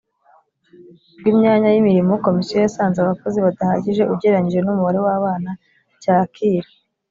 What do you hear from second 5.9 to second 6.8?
cyakira